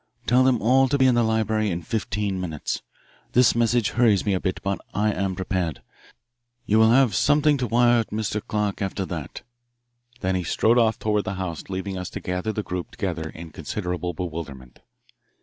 [0.25, 2.81] "Tell them all to be in the library in fifteen minutes.
[3.33, 5.83] This message hurries me a bit, but I am prepared.
[6.65, 8.41] You will have something to wire Mr.
[8.43, 9.43] Clark after that."
[10.21, 13.51] Then he strode off toward the house, leaving us to gather the group together in
[13.51, 14.79] considerable bewilderment.